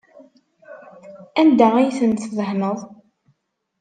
[1.41, 2.79] Anda ay ten-tdehneḍ?